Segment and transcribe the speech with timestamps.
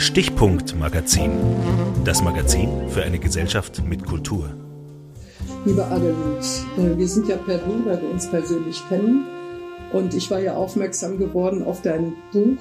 [0.00, 1.30] Stichpunkt Magazin.
[2.06, 4.48] Das Magazin für eine Gesellschaft mit Kultur.
[5.66, 6.42] Lieber Adelut,
[6.78, 9.26] äh, wir sind ja per Du, weil wir uns persönlich kennen.
[9.92, 12.56] Und ich war ja aufmerksam geworden auf dein Buch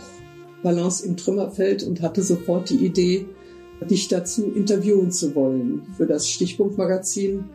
[0.63, 3.25] Balance im Trümmerfeld und hatte sofort die Idee,
[3.89, 7.45] dich dazu interviewen zu wollen für das Stichpunktmagazin,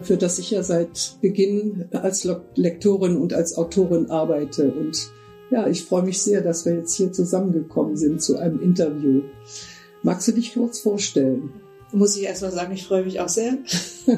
[0.00, 4.72] für das ich ja seit Beginn als Lektorin und als Autorin arbeite.
[4.72, 5.12] Und
[5.50, 9.22] ja, ich freue mich sehr, dass wir jetzt hier zusammengekommen sind zu einem Interview.
[10.02, 11.52] Magst du dich kurz vorstellen?
[11.92, 13.58] Muss ich erstmal sagen, ich freue mich auch sehr.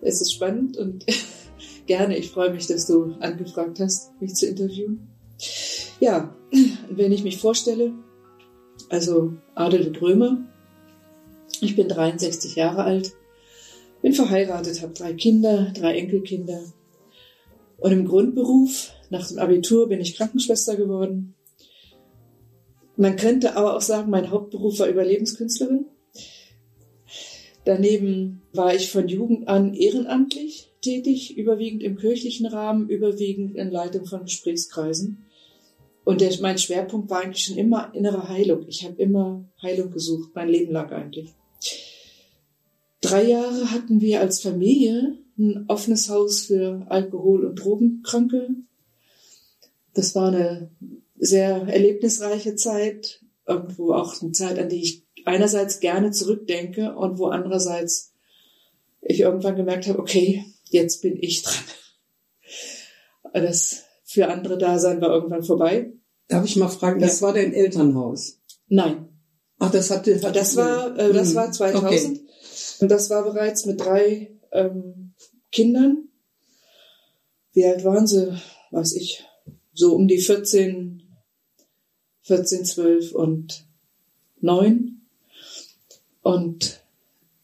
[0.00, 1.06] es ist spannend und
[1.86, 2.16] gerne.
[2.16, 5.08] Ich freue mich, dass du angefragt hast, mich zu interviewen.
[6.00, 6.34] Ja,
[6.90, 7.92] wenn ich mich vorstelle,
[8.88, 10.44] also Adel Römer,
[11.60, 13.12] ich bin 63 Jahre alt,
[14.02, 16.62] bin verheiratet, habe drei Kinder, drei Enkelkinder
[17.78, 21.34] und im Grundberuf nach dem Abitur bin ich Krankenschwester geworden.
[22.96, 25.86] Man könnte aber auch sagen, mein Hauptberuf war Überlebenskünstlerin.
[27.64, 34.06] Daneben war ich von Jugend an ehrenamtlich tätig, überwiegend im kirchlichen Rahmen, überwiegend in Leitung
[34.06, 35.24] von Gesprächskreisen.
[36.04, 38.66] Und der, mein Schwerpunkt war eigentlich schon immer innere Heilung.
[38.66, 41.34] Ich habe immer Heilung gesucht, mein Leben lang eigentlich.
[43.00, 48.48] Drei Jahre hatten wir als Familie ein offenes Haus für Alkohol- und Drogenkranke
[49.98, 50.70] das war eine
[51.18, 57.26] sehr erlebnisreiche Zeit, irgendwo auch eine Zeit, an die ich einerseits gerne zurückdenke und wo
[57.26, 58.12] andererseits
[59.00, 61.64] ich irgendwann gemerkt habe, okay, jetzt bin ich dran.
[63.32, 65.92] Das für andere Dasein war irgendwann vorbei.
[66.28, 67.26] Darf ich mal fragen, das ja.
[67.26, 68.38] war dein Elternhaus?
[68.68, 69.08] Nein.
[69.58, 72.20] Ach, das hatte, hatte das war äh, das war 2000 okay.
[72.80, 75.07] und das war bereits mit drei ähm,
[75.50, 76.08] Kindern.
[77.52, 78.38] Wie alt waren sie?
[78.70, 79.24] Weiß ich
[79.78, 81.02] so um die 14,
[82.22, 83.64] 14, 12 und
[84.40, 85.00] 9.
[86.22, 86.80] Und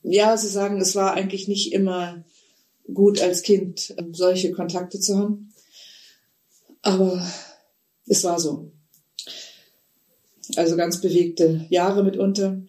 [0.02, 2.24] ja, sie sagen, es war eigentlich nicht immer
[2.92, 5.54] gut als Kind ähm, solche Kontakte zu haben.
[6.82, 7.24] Aber
[8.06, 8.72] es war so.
[10.56, 12.60] Also ganz bewegte Jahre mitunter.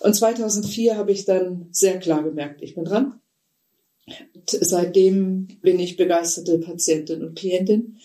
[0.00, 3.20] Und 2004 habe ich dann sehr klar gemerkt, ich bin dran.
[4.46, 7.98] Seitdem bin ich begeisterte Patientin und Klientin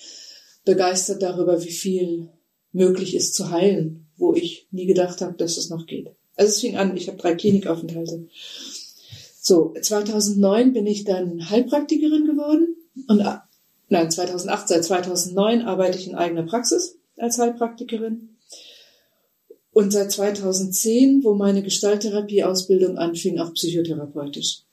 [0.64, 2.30] begeistert darüber, wie viel
[2.72, 6.10] möglich ist zu heilen, wo ich nie gedacht habe, dass es noch geht.
[6.36, 8.28] Also es fing an, ich habe drei Klinikaufenthalte.
[9.40, 12.76] So, 2009 bin ich dann Heilpraktikerin geworden
[13.08, 13.38] und äh,
[13.90, 18.38] nein, 2008, seit 2009 arbeite ich in eigener Praxis als Heilpraktikerin.
[19.72, 24.65] Und seit 2010, wo meine Gestalttherapieausbildung anfing, auch psychotherapeutisch.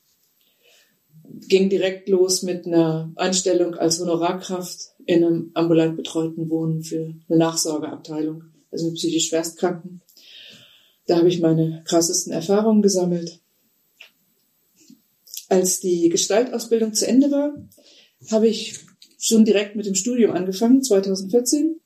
[1.25, 7.39] Ging direkt los mit einer Anstellung als Honorarkraft in einem ambulant betreuten Wohnen für eine
[7.39, 10.01] Nachsorgeabteilung, also mit psychisch Schwerstkranken.
[11.07, 13.41] Da habe ich meine krassesten Erfahrungen gesammelt.
[15.49, 17.55] Als die Gestaltausbildung zu Ende war,
[18.31, 18.79] habe ich
[19.19, 21.81] schon direkt mit dem Studium angefangen, 2014.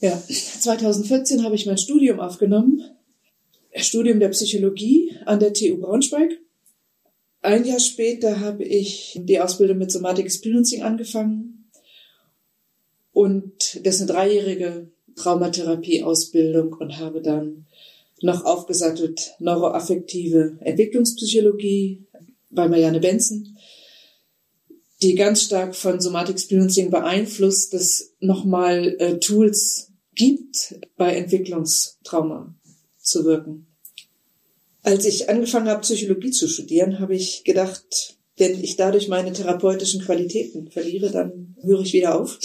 [0.00, 2.82] Ja, 2014 habe ich mein Studium aufgenommen,
[3.74, 6.38] Studium der Psychologie an der TU Braunschweig.
[7.46, 11.70] Ein Jahr später habe ich die Ausbildung mit Somatic Experiencing angefangen
[13.12, 17.66] und das ist eine dreijährige Traumatherapie-Ausbildung und habe dann
[18.20, 22.02] noch aufgesattelt neuroaffektive Entwicklungspsychologie
[22.50, 23.56] bei Marianne Benson,
[25.00, 32.56] die ganz stark von Somatic Experiencing beeinflusst, dass nochmal äh, Tools gibt, bei Entwicklungstrauma
[32.98, 33.65] zu wirken.
[34.86, 40.00] Als ich angefangen habe, Psychologie zu studieren, habe ich gedacht, wenn ich dadurch meine therapeutischen
[40.00, 42.38] Qualitäten verliere, dann höre ich wieder auf.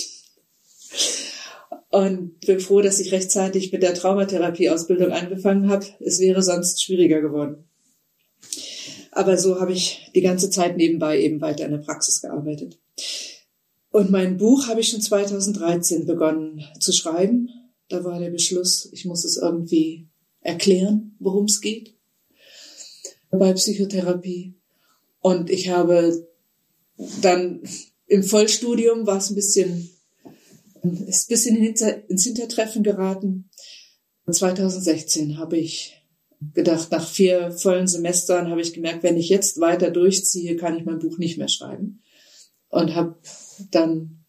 [1.92, 5.86] Und bin froh, dass ich rechtzeitig mit der Traumatherapieausbildung angefangen habe.
[6.00, 7.70] Es wäre sonst schwieriger geworden.
[9.12, 12.80] Aber so habe ich die ganze Zeit nebenbei eben weiter in der Praxis gearbeitet.
[13.92, 17.50] Und mein Buch habe ich schon 2013 begonnen zu schreiben.
[17.88, 20.08] Da war der Beschluss, ich muss es irgendwie
[20.40, 22.01] erklären, worum es geht
[23.32, 24.54] bei Psychotherapie.
[25.20, 26.28] Und ich habe
[27.22, 27.62] dann
[28.08, 29.90] im Vollstudium war es ein bisschen
[30.84, 31.58] ist ein bisschen
[32.08, 33.50] ins Hintertreffen geraten.
[34.30, 36.02] 2016 habe ich
[36.54, 40.86] gedacht, nach vier vollen Semestern habe ich gemerkt, wenn ich jetzt weiter durchziehe, kann ich
[40.86, 42.02] mein Buch nicht mehr schreiben.
[42.70, 43.16] Und habe
[43.70, 44.24] dann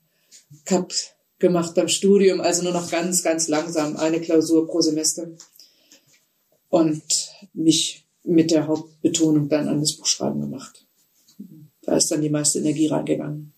[0.64, 5.28] Cut gemacht beim Studium, also nur noch ganz, ganz langsam eine Klausur pro Semester.
[6.68, 7.02] Und
[7.54, 10.86] mich mit der Hauptbetonung dann an das Buchschreiben gemacht.
[11.82, 13.52] Da ist dann die meiste Energie reingegangen.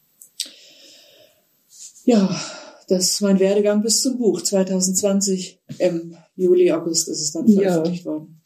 [2.05, 2.35] Ja,
[2.89, 4.43] das ist mein Werdegang bis zum Buch.
[4.43, 8.11] 2020 im Juli, August ist es dann veröffentlicht ja.
[8.11, 8.41] worden.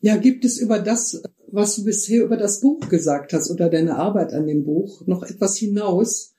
[0.00, 3.96] Ja, gibt es über das, was du bisher über das Buch gesagt hast oder deine
[3.96, 6.34] Arbeit an dem Buch, noch etwas hinaus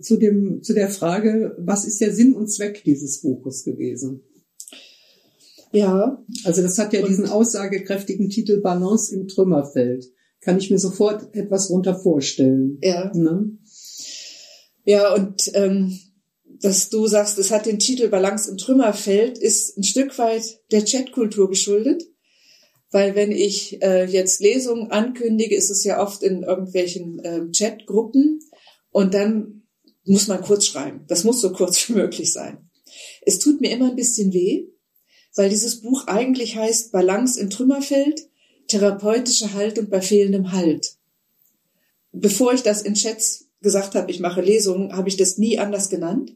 [0.00, 4.22] zu dem, zu der Frage, was ist der Sinn und Zweck dieses Buches gewesen?
[5.72, 6.24] Ja.
[6.44, 10.06] Also das hat ja und diesen aussagekräftigen Titel Balance im Trümmerfeld.
[10.40, 12.78] Kann ich mir sofort etwas runter vorstellen.
[12.82, 13.10] Ja.
[13.14, 13.58] Ne?
[14.84, 15.98] Ja, und ähm,
[16.60, 20.84] dass du sagst, es hat den Titel Balance im Trümmerfeld, ist ein Stück weit der
[20.84, 22.04] Chatkultur geschuldet.
[22.92, 28.40] Weil wenn ich äh, jetzt Lesungen ankündige, ist es ja oft in irgendwelchen äh, Chatgruppen
[28.90, 29.64] und dann
[30.04, 31.04] muss man kurz schreiben.
[31.08, 32.70] Das muss so kurz wie möglich sein.
[33.22, 34.68] Es tut mir immer ein bisschen weh,
[35.36, 38.28] weil dieses Buch eigentlich heißt Balance im Trümmerfeld,
[38.68, 40.96] therapeutische Haltung bei fehlendem Halt.
[42.12, 45.88] Bevor ich das in Chats gesagt habe, ich mache Lesungen, habe ich das nie anders
[45.88, 46.34] genannt,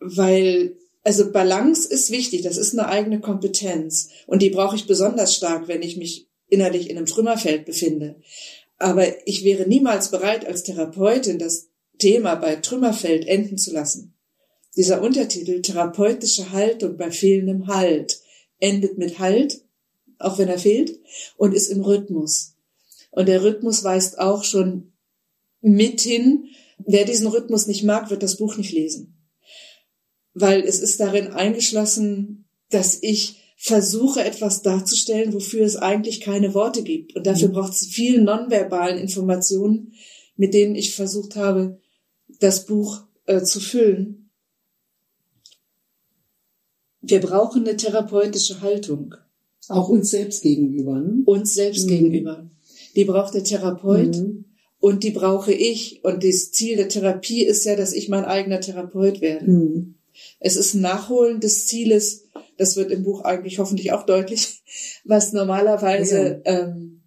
[0.00, 5.36] weil also Balance ist wichtig, das ist eine eigene Kompetenz und die brauche ich besonders
[5.36, 8.16] stark, wenn ich mich innerlich in einem Trümmerfeld befinde.
[8.78, 11.68] Aber ich wäre niemals bereit, als Therapeutin das
[11.98, 14.15] Thema bei Trümmerfeld enden zu lassen.
[14.76, 18.20] Dieser Untertitel Therapeutische Haltung bei fehlendem Halt
[18.58, 19.62] endet mit Halt,
[20.18, 20.98] auch wenn er fehlt,
[21.36, 22.56] und ist im Rhythmus.
[23.10, 24.92] Und der Rhythmus weist auch schon
[25.62, 29.16] mit hin, wer diesen Rhythmus nicht mag, wird das Buch nicht lesen.
[30.34, 36.82] Weil es ist darin eingeschlossen, dass ich versuche, etwas darzustellen, wofür es eigentlich keine Worte
[36.82, 37.16] gibt.
[37.16, 37.52] Und dafür mhm.
[37.54, 39.94] braucht es viele nonverbalen Informationen,
[40.36, 41.80] mit denen ich versucht habe,
[42.40, 44.25] das Buch äh, zu füllen
[47.08, 49.14] wir brauchen eine therapeutische Haltung.
[49.68, 51.00] Auch uns selbst gegenüber.
[51.00, 51.22] Ne?
[51.24, 51.90] Uns selbst mhm.
[51.90, 52.50] gegenüber.
[52.94, 54.44] Die braucht der Therapeut mhm.
[54.78, 56.04] und die brauche ich.
[56.04, 59.50] Und das Ziel der Therapie ist ja, dass ich mein eigener Therapeut werde.
[59.50, 59.94] Mhm.
[60.40, 64.62] Es ist ein Nachholen des Zieles, das wird im Buch eigentlich hoffentlich auch deutlich,
[65.04, 66.60] was normalerweise ja.
[66.62, 67.02] ähm,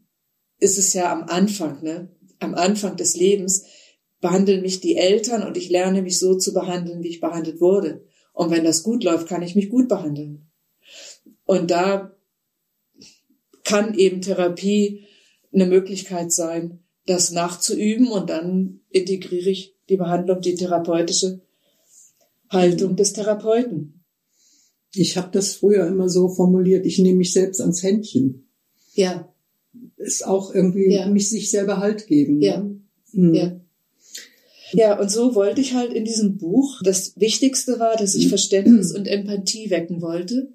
[0.60, 2.10] ist es ja am Anfang, ne?
[2.40, 3.66] am Anfang des Lebens
[4.22, 8.06] behandeln mich die Eltern und ich lerne mich so zu behandeln, wie ich behandelt wurde.
[8.40, 10.48] Und wenn das gut läuft, kann ich mich gut behandeln.
[11.44, 12.16] Und da
[13.66, 15.04] kann eben Therapie
[15.52, 21.42] eine Möglichkeit sein, das nachzuüben und dann integriere ich die Behandlung, die therapeutische
[22.50, 24.06] Haltung des Therapeuten.
[24.94, 28.48] Ich habe das früher immer so formuliert, ich nehme mich selbst ans Händchen.
[28.94, 29.34] Ja.
[29.98, 31.10] Ist auch irgendwie ja.
[31.10, 32.42] mich sich selber Halt geben.
[32.42, 32.62] Ja.
[32.62, 32.80] Ne?
[33.12, 33.34] Mhm.
[33.34, 33.60] ja.
[34.74, 38.94] Ja, und so wollte ich halt in diesem Buch, das Wichtigste war, dass ich Verständnis
[38.94, 40.54] und Empathie wecken wollte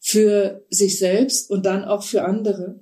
[0.00, 2.80] für sich selbst und dann auch für andere.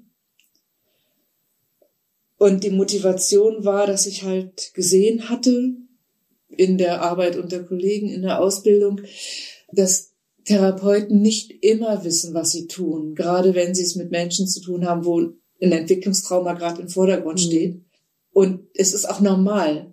[2.38, 5.76] Und die Motivation war, dass ich halt gesehen hatte
[6.48, 9.02] in der Arbeit unter Kollegen, in der Ausbildung,
[9.72, 10.12] dass
[10.44, 14.86] Therapeuten nicht immer wissen, was sie tun, gerade wenn sie es mit Menschen zu tun
[14.86, 17.44] haben, wo ein Entwicklungstrauma gerade im Vordergrund mhm.
[17.44, 17.80] steht.
[18.32, 19.91] Und es ist auch normal,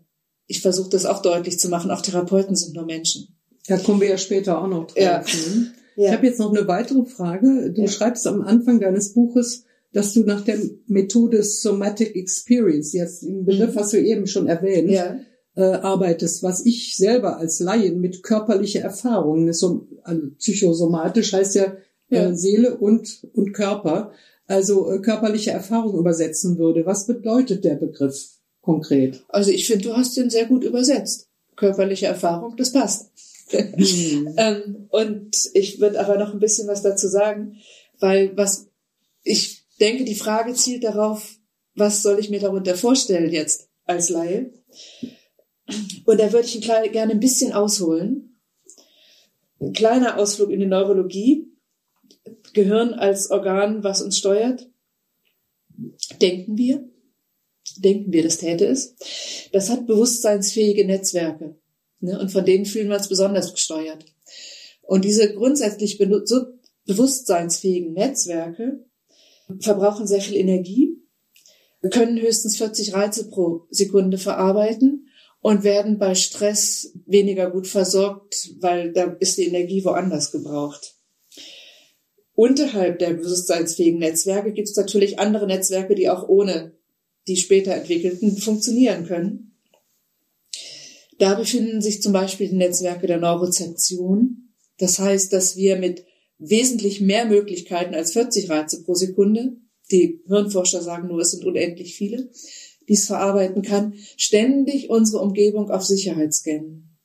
[0.49, 3.27] ich versuche das auch deutlich zu machen, auch Therapeuten sind nur Menschen.
[3.67, 4.97] Da kommen wir ja später auch noch drauf.
[4.97, 5.19] Ja.
[5.19, 5.71] Ne?
[5.95, 6.07] Ja.
[6.07, 7.71] Ich habe jetzt noch eine weitere Frage.
[7.71, 7.87] Du ja.
[7.87, 10.57] schreibst am Anfang deines Buches, dass du nach der
[10.87, 13.79] Methode Somatic Experience, jetzt den Begriff mhm.
[13.79, 15.19] hast du eben schon erwähnt, ja.
[15.55, 19.87] äh, arbeitest, was ich selber als Laien mit körperlicher Erfahrung, also
[20.39, 21.77] psychosomatisch heißt ja,
[22.09, 24.13] äh, Seele und, und Körper,
[24.47, 26.87] also äh, körperliche Erfahrung übersetzen würde.
[26.87, 28.38] Was bedeutet der Begriff?
[28.61, 29.23] Konkret?
[29.29, 31.27] Also ich finde, du hast den sehr gut übersetzt.
[31.55, 33.11] Körperliche Erfahrung, das passt.
[33.51, 34.33] Mhm.
[34.37, 37.57] ähm, und ich würde aber noch ein bisschen was dazu sagen,
[37.99, 38.67] weil was
[39.23, 41.37] ich denke, die Frage zielt darauf,
[41.75, 44.51] was soll ich mir darunter vorstellen jetzt als Laie?
[46.05, 48.39] Und da würde ich ein gerne ein bisschen ausholen.
[49.59, 51.47] Ein kleiner Ausflug in die Neurologie.
[52.53, 54.69] Gehirn als Organ, was uns steuert.
[56.21, 56.89] Denken wir
[57.81, 58.95] denken wir, das täte es.
[59.51, 61.55] Das hat bewusstseinsfähige Netzwerke.
[61.99, 62.19] Ne?
[62.19, 64.05] Und von denen fühlen wir uns besonders gesteuert.
[64.81, 66.41] Und diese grundsätzlich so
[66.85, 68.85] bewusstseinsfähigen Netzwerke
[69.59, 70.97] verbrauchen sehr viel Energie,
[71.91, 75.07] können höchstens 40 Reize pro Sekunde verarbeiten
[75.41, 80.95] und werden bei Stress weniger gut versorgt, weil da ist die Energie woanders gebraucht.
[82.33, 86.73] Unterhalb der bewusstseinsfähigen Netzwerke gibt es natürlich andere Netzwerke, die auch ohne
[87.29, 89.55] die später entwickelten, funktionieren können.
[91.17, 94.53] Da befinden sich zum Beispiel die Netzwerke der Neurozeption.
[94.77, 96.05] Das heißt, dass wir mit
[96.37, 99.57] wesentlich mehr Möglichkeiten als 40 Reize pro Sekunde,
[99.91, 102.29] die Hirnforscher sagen nur, es sind unendlich viele,
[102.87, 106.97] dies verarbeiten kann, ständig unsere Umgebung auf Sicherheit scannen.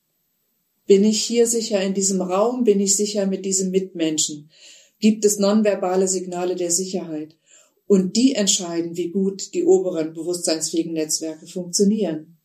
[0.86, 2.64] Bin ich hier sicher in diesem Raum?
[2.64, 4.50] Bin ich sicher mit diesem Mitmenschen?
[5.00, 7.36] Gibt es nonverbale Signale der Sicherheit?
[7.94, 12.38] Und die entscheiden, wie gut die oberen bewusstseinsfähigen Netzwerke funktionieren.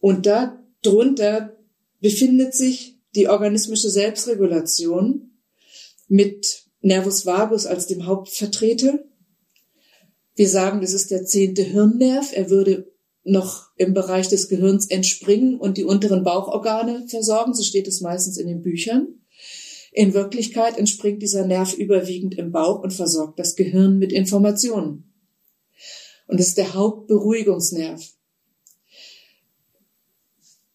[0.00, 1.56] Und da drunter
[2.02, 5.30] befindet sich die organismische Selbstregulation
[6.08, 9.02] mit Nervus vagus als dem Hauptvertreter.
[10.34, 12.36] Wir sagen, das ist der zehnte Hirnnerv.
[12.36, 17.54] Er würde noch im Bereich des Gehirns entspringen und die unteren Bauchorgane versorgen.
[17.54, 19.23] So steht es meistens in den Büchern.
[19.96, 25.14] In Wirklichkeit entspringt dieser Nerv überwiegend im Bauch und versorgt das Gehirn mit Informationen.
[26.26, 28.02] Und es ist der Hauptberuhigungsnerv.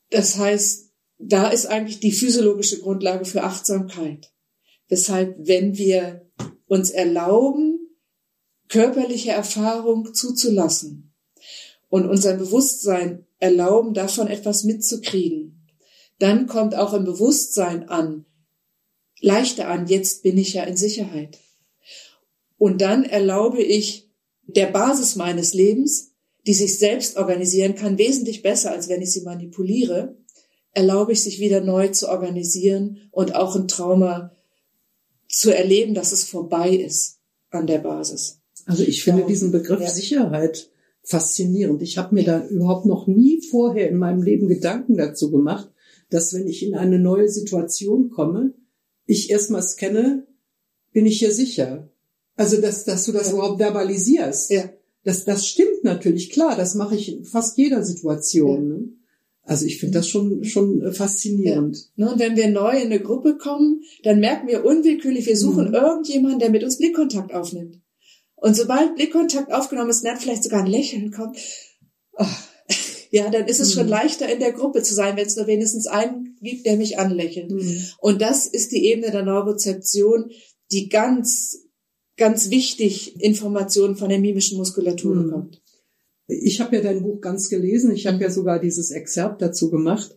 [0.09, 4.31] Das heißt, da ist eigentlich die physiologische Grundlage für Achtsamkeit.
[4.87, 6.25] Weshalb, wenn wir
[6.67, 7.89] uns erlauben,
[8.69, 11.13] körperliche Erfahrung zuzulassen
[11.89, 15.67] und unser Bewusstsein erlauben, davon etwas mitzukriegen,
[16.19, 18.25] dann kommt auch im Bewusstsein an,
[19.21, 21.37] leichter an, jetzt bin ich ja in Sicherheit.
[22.57, 24.09] Und dann erlaube ich
[24.47, 26.11] der Basis meines Lebens,
[26.45, 30.17] die sich selbst organisieren kann, wesentlich besser, als wenn ich sie manipuliere,
[30.73, 34.31] erlaube ich sich wieder neu zu organisieren und auch ein Trauma
[35.27, 38.39] zu erleben, dass es vorbei ist an der Basis.
[38.65, 39.89] Also ich finde diesen Begriff ja.
[39.89, 40.69] Sicherheit
[41.03, 41.81] faszinierend.
[41.81, 45.69] Ich habe mir da überhaupt noch nie vorher in meinem Leben Gedanken dazu gemacht,
[46.09, 48.53] dass wenn ich in eine neue Situation komme,
[49.09, 50.27] ich erstmal scanne,
[50.93, 51.89] bin ich hier sicher.
[52.35, 53.33] Also dass, dass du das ja.
[53.33, 54.51] überhaupt verbalisierst.
[54.51, 54.69] Ja.
[55.03, 58.69] Das, das stimmt natürlich, klar, das mache ich in fast jeder Situation.
[58.69, 58.77] Ja.
[58.77, 58.89] Ne?
[59.41, 61.89] Also ich finde das schon, schon äh, faszinierend.
[61.95, 62.05] Ja.
[62.05, 65.69] Ne, und wenn wir neu in eine Gruppe kommen, dann merken wir unwillkürlich, wir suchen
[65.69, 65.73] mhm.
[65.73, 67.79] irgendjemanden, der mit uns Blickkontakt aufnimmt.
[68.35, 71.35] Und sobald Blickkontakt aufgenommen ist, dann vielleicht sogar ein Lächeln kommt,
[72.13, 72.25] oh,
[73.11, 73.79] ja, dann ist es mhm.
[73.79, 76.99] schon leichter in der Gruppe zu sein, wenn es nur wenigstens einen gibt, der mich
[76.99, 77.51] anlächelt.
[77.51, 77.85] Mhm.
[77.99, 80.31] Und das ist die Ebene der Neurozeption,
[80.71, 81.65] die ganz,
[82.17, 85.23] ganz wichtig Informationen von der mimischen Muskulatur mhm.
[85.23, 85.61] bekommt.
[86.27, 87.91] Ich habe ja dein Buch ganz gelesen.
[87.91, 90.15] Ich habe ja sogar dieses Exzerpt dazu gemacht.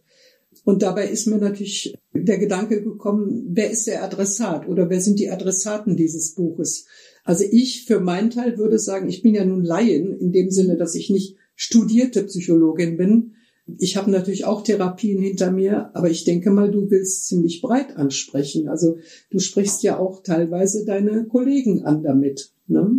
[0.64, 5.18] Und dabei ist mir natürlich der Gedanke gekommen, wer ist der Adressat oder wer sind
[5.18, 6.84] die Adressaten dieses Buches?
[7.24, 10.76] Also ich für meinen Teil würde sagen, ich bin ja nun Laien in dem Sinne,
[10.76, 13.34] dass ich nicht studierte Psychologin bin.
[13.78, 17.96] Ich habe natürlich auch Therapien hinter mir, aber ich denke mal, du willst ziemlich breit
[17.96, 18.68] ansprechen.
[18.68, 18.98] Also
[19.30, 22.52] du sprichst ja auch teilweise deine Kollegen an damit.
[22.66, 22.90] Ne?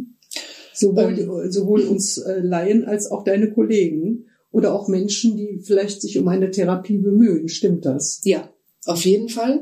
[0.73, 1.51] Sowohl, ähm.
[1.51, 6.27] sowohl uns äh, Laien als auch deine Kollegen oder auch Menschen, die vielleicht sich um
[6.27, 7.49] eine Therapie bemühen.
[7.49, 8.21] Stimmt das?
[8.23, 8.49] Ja,
[8.85, 9.61] auf jeden Fall.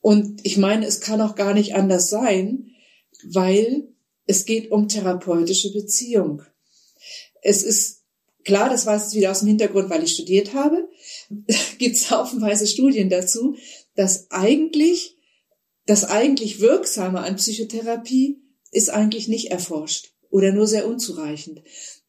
[0.00, 2.66] Und ich meine, es kann auch gar nicht anders sein,
[3.28, 3.88] weil
[4.26, 6.42] es geht um therapeutische Beziehung.
[7.46, 8.02] Es ist
[8.44, 10.88] klar, das weiß ich wieder aus dem Hintergrund, weil ich studiert habe,
[11.78, 13.56] gibt es haufenweise Studien dazu,
[13.94, 15.16] dass eigentlich
[15.86, 21.62] das eigentlich Wirksame an Psychotherapie ist eigentlich nicht erforscht oder nur sehr unzureichend.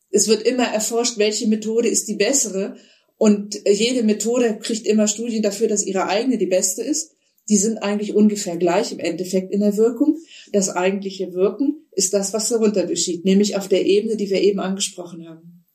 [0.09, 2.77] Es wird immer erforscht, welche Methode ist die bessere
[3.17, 7.15] und jede Methode kriegt immer Studien dafür, dass ihre eigene die beste ist.
[7.49, 10.17] Die sind eigentlich ungefähr gleich im Endeffekt in der Wirkung.
[10.51, 14.59] Das eigentliche Wirken ist das, was darunter geschieht, nämlich auf der Ebene, die wir eben
[14.59, 15.65] angesprochen haben.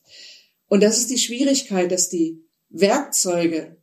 [0.68, 3.76] Und das ist die Schwierigkeit, dass die Werkzeuge,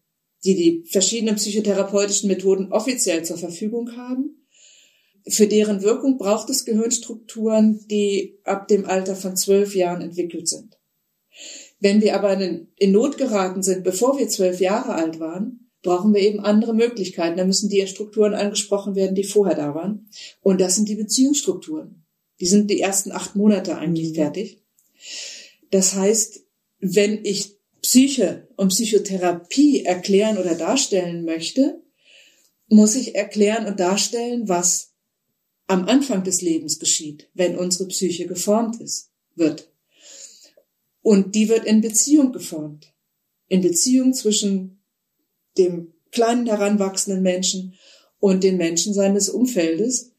[0.44, 4.48] die die verschiedenen psychotherapeutischen Methoden offiziell zur Verfügung haben,
[5.28, 10.78] für deren Wirkung braucht es Gehirnstrukturen, die ab dem Alter von zwölf Jahren entwickelt sind.
[11.80, 16.22] Wenn wir aber in Not geraten sind, bevor wir zwölf Jahre alt waren, brauchen wir
[16.22, 17.38] eben andere Möglichkeiten.
[17.38, 20.10] Da müssen die Strukturen angesprochen werden, die vorher da waren.
[20.42, 22.06] Und das sind die Beziehungsstrukturen.
[22.40, 24.16] Die sind die ersten acht Monate eigentlich mhm.
[24.16, 24.62] fertig.
[25.72, 26.42] Das heißt,
[26.80, 31.82] wenn ich Psyche und Psychotherapie erklären oder darstellen möchte,
[32.68, 34.94] muss ich erklären und darstellen, was
[35.68, 39.72] am Anfang des Lebens geschieht, wenn unsere Psyche geformt ist, wird.
[41.02, 42.94] Und die wird in Beziehung geformt.
[43.48, 44.79] In Beziehung zwischen
[45.58, 47.74] dem kleinen heranwachsenden Menschen
[48.20, 50.12] und den Menschen seines Umfeldes.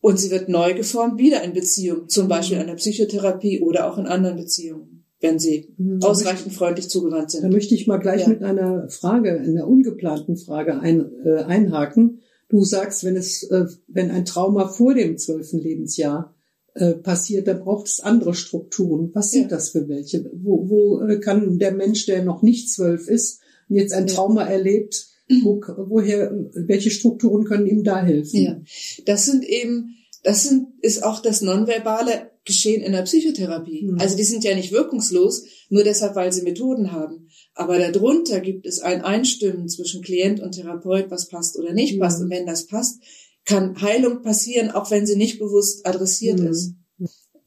[0.00, 3.98] Und sie wird neu geformt, wieder in Beziehung, zum Beispiel in der Psychotherapie oder auch
[3.98, 6.00] in anderen Beziehungen, wenn sie mhm.
[6.02, 7.42] ausreichend freundlich zugewandt sind.
[7.42, 8.28] Da möchte ich mal gleich ja.
[8.28, 12.20] mit einer Frage, einer ungeplanten Frage ein, äh, einhaken.
[12.48, 16.36] Du sagst, wenn es, äh, wenn ein Trauma vor dem zwölften Lebensjahr
[16.74, 19.10] äh, passiert, da braucht es andere Strukturen.
[19.12, 19.48] Was sind ja.
[19.48, 20.30] das für welche?
[20.34, 25.06] Wo, wo äh, kann der Mensch, der noch nicht zwölf ist jetzt ein Trauma erlebt,
[25.42, 28.42] wo, woher, welche Strukturen können ihm da helfen?
[28.42, 28.60] Ja,
[29.06, 33.86] das sind eben, das sind, ist auch das Nonverbale geschehen in der Psychotherapie.
[33.86, 33.98] Mhm.
[33.98, 37.28] Also die sind ja nicht wirkungslos, nur deshalb, weil sie Methoden haben.
[37.54, 42.00] Aber darunter gibt es ein Einstimmen zwischen Klient und Therapeut, was passt oder nicht Mhm.
[42.00, 42.20] passt.
[42.22, 43.00] Und wenn das passt,
[43.44, 46.46] kann Heilung passieren, auch wenn sie nicht bewusst adressiert Mhm.
[46.46, 46.74] ist.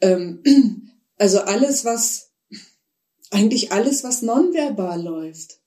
[0.01, 0.43] Ähm,
[1.17, 2.31] also alles, was,
[3.31, 5.58] eigentlich alles, was nonverbal läuft.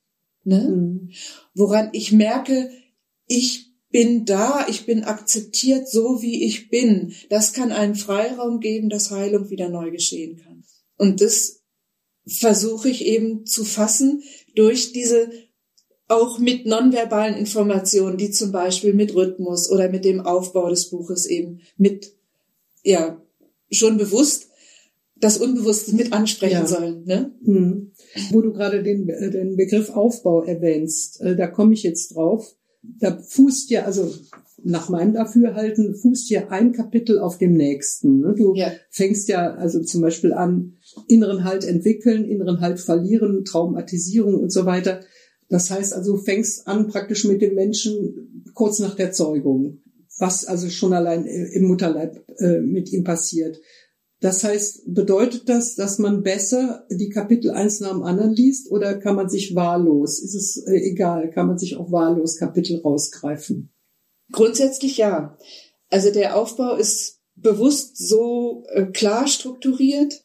[0.44, 0.68] Ne?
[0.68, 1.10] Mhm.
[1.54, 2.70] woran ich merke,
[3.26, 7.12] ich bin da, ich bin akzeptiert so, wie ich bin.
[7.28, 10.64] Das kann einen Freiraum geben, dass Heilung wieder neu geschehen kann.
[10.96, 11.62] Und das
[12.26, 14.22] versuche ich eben zu fassen
[14.54, 15.30] durch diese
[16.08, 21.26] auch mit nonverbalen Informationen, die zum Beispiel mit Rhythmus oder mit dem Aufbau des Buches
[21.26, 22.12] eben mit,
[22.82, 23.22] ja,
[23.70, 24.48] schon bewusst
[25.16, 26.66] das Unbewusste mit ansprechen Ja.
[26.66, 27.04] sollen.
[27.04, 27.32] Ne?
[27.44, 27.91] Hm.
[28.30, 32.54] Wo du gerade den, äh, den Begriff Aufbau erwähnst, äh, da komme ich jetzt drauf.
[32.82, 34.12] Da fußt ja, also
[34.64, 38.20] nach meinem Dafürhalten, fußt ja ein Kapitel auf dem nächsten.
[38.20, 38.34] ne?
[38.36, 38.72] Du Ja.
[38.90, 40.74] fängst ja also zum Beispiel an,
[41.08, 45.00] inneren Halt entwickeln, inneren Halt verlieren, Traumatisierung und so weiter.
[45.48, 49.78] Das heißt also, du fängst an praktisch mit dem Menschen kurz nach der Zeugung,
[50.18, 53.60] was also schon allein äh, im Mutterleib äh, mit ihm passiert.
[54.22, 58.94] Das heißt, bedeutet das, dass man besser die Kapitel eins nach dem anderen liest oder
[58.94, 63.72] kann man sich wahllos, ist es äh, egal, kann man sich auch wahllos Kapitel rausgreifen?
[64.30, 65.36] Grundsätzlich ja.
[65.90, 70.24] Also der Aufbau ist bewusst so äh, klar strukturiert.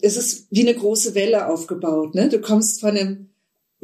[0.00, 2.16] Es ist wie eine große Welle aufgebaut.
[2.16, 2.28] Ne?
[2.28, 3.30] Du kommst von einem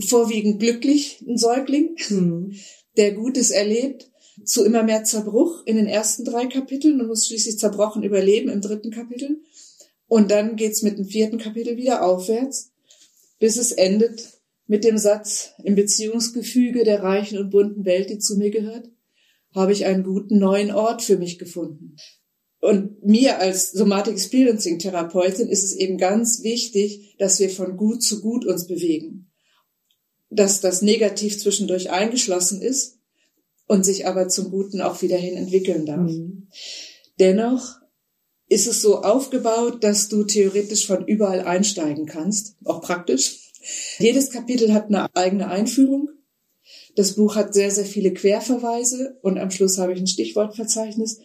[0.01, 2.55] vorwiegend glücklichen Säugling, Hm.
[2.97, 4.11] der Gutes erlebt,
[4.45, 8.61] zu immer mehr Zerbruch in den ersten drei Kapiteln und muss schließlich zerbrochen überleben im
[8.61, 9.43] dritten Kapitel.
[10.09, 12.73] Und dann geht's mit dem vierten Kapitel wieder aufwärts,
[13.38, 14.35] bis es endet
[14.67, 18.88] mit dem Satz, im Beziehungsgefüge der reichen und bunten Welt, die zu mir gehört,
[19.55, 21.97] habe ich einen guten neuen Ort für mich gefunden.
[22.61, 28.03] Und mir als Somatic Experiencing Therapeutin ist es eben ganz wichtig, dass wir von gut
[28.03, 29.31] zu gut uns bewegen.
[30.31, 32.99] Dass das Negativ zwischendurch eingeschlossen ist
[33.66, 36.09] und sich aber zum Guten auch wieder hin entwickeln darf.
[36.11, 36.49] Hm.
[37.18, 37.76] Dennoch
[38.48, 43.40] ist es so aufgebaut, dass du theoretisch von überall einsteigen kannst, auch praktisch.
[43.98, 46.11] Jedes Kapitel hat eine eigene Einführung.
[46.96, 51.20] Das Buch hat sehr, sehr viele Querverweise und am Schluss habe ich ein Stichwortverzeichnis.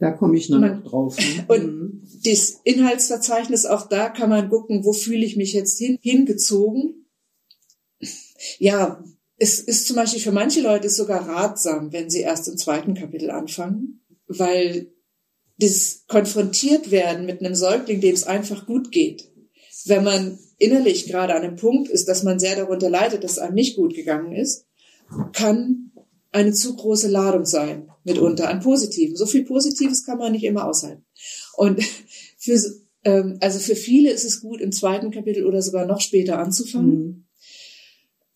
[0.00, 1.16] Da komme ich noch Man- drauf.
[1.18, 1.44] ne?
[1.48, 2.02] Und Hm.
[2.24, 7.04] das Inhaltsverzeichnis, auch da kann man gucken, wo fühle ich mich jetzt hin, hingezogen.
[8.58, 9.02] Ja,
[9.38, 13.30] es ist zum Beispiel für manche Leute sogar ratsam, wenn sie erst im zweiten Kapitel
[13.30, 14.92] anfangen, weil
[15.58, 19.30] das konfrontiert werden mit einem Säugling, dem es einfach gut geht.
[19.86, 23.38] Wenn man innerlich gerade an einem Punkt ist, dass man sehr darunter leidet, dass es
[23.38, 24.66] einem nicht gut gegangen ist,
[25.32, 25.92] kann
[26.32, 29.16] eine zu große Ladung sein, mitunter an Positiven.
[29.16, 31.04] So viel Positives kann man nicht immer aushalten.
[31.56, 31.82] Und
[32.38, 32.60] für,
[33.04, 36.92] ähm, also für viele ist es gut, im zweiten Kapitel oder sogar noch später anzufangen,
[36.92, 37.27] Hm.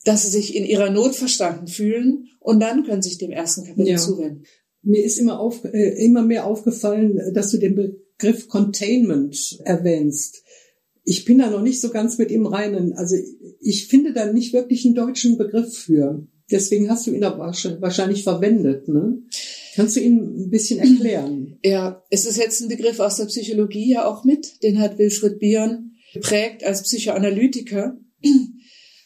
[0.05, 3.65] Dass sie sich in ihrer Not verstanden fühlen und dann können sie sich dem ersten
[3.65, 3.97] Kapitel Ja.
[3.99, 4.45] zuwenden.
[4.83, 10.43] Mir ist immer, auf, äh, immer mehr aufgefallen, dass du den Begriff Containment erwähnst.
[11.05, 12.93] Ich bin da noch nicht so ganz mit im Reinen.
[12.95, 13.17] Also
[13.61, 16.27] ich finde da nicht wirklich einen deutschen Begriff für.
[16.51, 18.88] Deswegen hast du ihn aber wahrsch- wahrscheinlich verwendet.
[18.88, 19.19] Ne?
[19.75, 21.59] Kannst du ihn ein bisschen erklären?
[21.65, 24.62] Ja, es ist jetzt ein Begriff aus der Psychologie ja auch mit.
[24.65, 27.97] Den hat Wilfried Bion geprägt als Psychoanalytiker.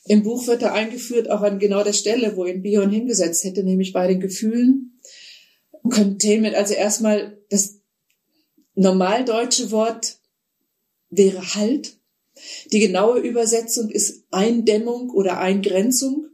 [0.08, 3.64] Im Buch wird er eingeführt, auch an genau der Stelle, wo ihn Bion hingesetzt hätte,
[3.64, 5.00] nämlich bei den Gefühlen.
[5.90, 7.80] Containment, also erstmal das
[8.74, 10.18] normaldeutsche Wort
[11.10, 11.98] wäre Halt.
[12.72, 16.26] Die genaue Übersetzung ist Eindämmung oder Eingrenzung.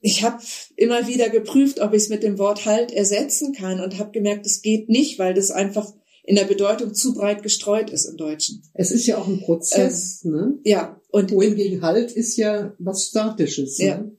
[0.00, 0.42] Ich habe
[0.76, 4.46] immer wieder geprüft, ob ich es mit dem Wort Halt ersetzen kann und habe gemerkt,
[4.46, 5.92] es geht nicht, weil das einfach
[6.24, 8.62] in der Bedeutung zu breit gestreut ist im Deutschen.
[8.72, 10.24] Es ist ja auch ein Prozess.
[10.24, 10.58] ne?
[10.64, 13.78] Ja, und Wohingegen Halt ist ja was Statisches.
[13.78, 13.98] Ja.
[13.98, 14.16] Ne?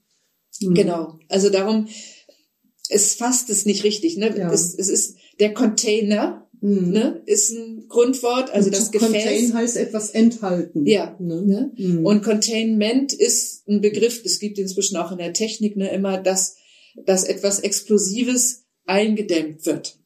[0.61, 0.73] Mhm.
[0.73, 1.19] genau.
[1.29, 1.87] Also darum,
[2.89, 4.17] es fasst es nicht richtig.
[4.17, 4.35] Ne?
[4.37, 4.51] Ja.
[4.51, 6.91] Es, es ist der Container, Mhm.
[6.91, 9.53] ne, ist ein Grundwort, also Und das to Contain Gefäß.
[9.55, 10.85] heißt etwas enthalten.
[10.85, 11.15] Ja.
[11.19, 11.71] Ne?
[11.75, 12.05] Mhm.
[12.05, 16.57] Und Containment ist ein Begriff, es gibt inzwischen auch in der Technik ne, immer, dass,
[17.03, 19.97] dass etwas Explosives eingedämmt wird.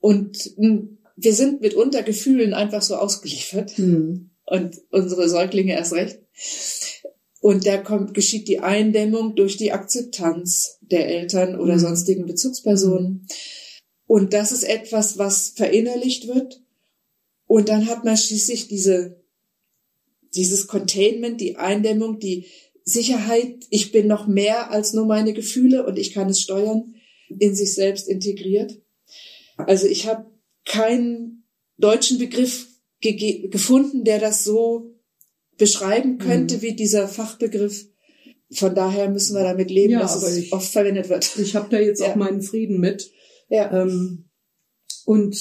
[0.00, 0.82] Und mh,
[1.16, 4.32] wir sind mitunter Gefühlen einfach so ausgeliefert Mhm.
[4.44, 6.18] und unsere Säuglinge erst recht.
[7.40, 11.80] Und da kommt, geschieht die Eindämmung durch die Akzeptanz der Eltern oder Mhm.
[11.80, 13.26] sonstigen Bezugspersonen.
[14.06, 16.62] Und das ist etwas, was verinnerlicht wird.
[17.46, 19.22] Und dann hat man schließlich diese,
[20.34, 22.46] dieses Containment, die Eindämmung, die
[22.84, 26.94] Sicherheit, ich bin noch mehr als nur meine Gefühle und ich kann es steuern,
[27.38, 28.80] in sich selbst integriert.
[29.56, 30.30] Also ich habe
[30.64, 31.44] keinen
[31.76, 32.68] deutschen Begriff
[33.00, 34.91] gefunden, der das so
[35.62, 36.62] beschreiben könnte, mhm.
[36.62, 37.86] wie dieser Fachbegriff.
[38.50, 41.38] Von daher müssen wir damit leben, ja, dass es ich, oft verwendet wird.
[41.38, 42.08] Ich habe da jetzt ja.
[42.08, 43.12] auch meinen Frieden mit.
[43.48, 43.72] Ja.
[43.72, 44.24] Ähm,
[45.04, 45.36] und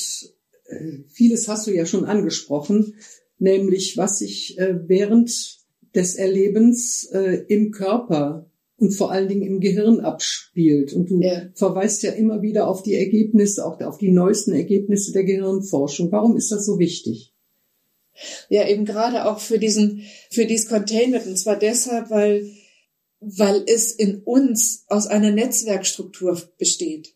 [0.68, 2.94] äh, vieles hast du ja schon angesprochen,
[3.40, 5.60] nämlich was sich äh, während
[5.96, 10.94] des Erlebens äh, im Körper und vor allen Dingen im Gehirn abspielt.
[10.94, 11.50] Und du ja.
[11.56, 16.12] verweist ja immer wieder auf die Ergebnisse, auch auf die neuesten Ergebnisse der Gehirnforschung.
[16.12, 17.31] Warum ist das so wichtig?
[18.52, 21.26] Ja, eben gerade auch für diesen, für dieses Containment.
[21.26, 22.52] Und zwar deshalb, weil,
[23.22, 27.16] weil es in uns aus einer Netzwerkstruktur besteht.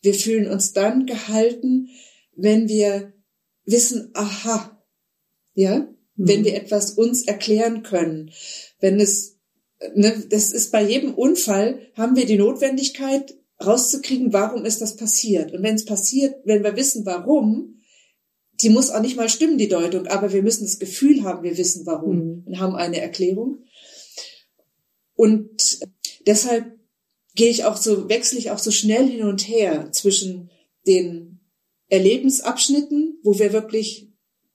[0.00, 1.88] Wir fühlen uns dann gehalten,
[2.36, 3.12] wenn wir
[3.64, 4.80] wissen, aha,
[5.54, 5.88] ja, mhm.
[6.14, 8.30] wenn wir etwas uns erklären können,
[8.78, 9.38] wenn es,
[9.96, 15.52] ne, das ist bei jedem Unfall, haben wir die Notwendigkeit, rauszukriegen, warum ist das passiert.
[15.52, 17.79] Und wenn es passiert, wenn wir wissen, warum,
[18.62, 21.56] die muss auch nicht mal stimmen, die Deutung, aber wir müssen das Gefühl haben, wir
[21.56, 22.42] wissen warum mhm.
[22.46, 23.64] und haben eine Erklärung.
[25.14, 25.80] Und
[26.26, 26.78] deshalb
[27.34, 30.50] gehe ich auch so, wechsle ich auch so schnell hin und her zwischen
[30.86, 31.40] den
[31.88, 34.08] Erlebensabschnitten, wo wir wirklich